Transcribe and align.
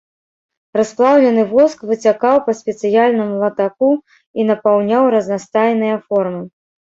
Расплаўлены 0.79 1.41
воск 1.51 1.83
выцякаў 1.89 2.39
па 2.47 2.55
спецыяльным 2.61 3.29
латаку 3.43 3.91
і 4.41 4.49
напаўняў 4.49 5.03
разнастайныя 5.17 5.95
формы. 6.09 6.41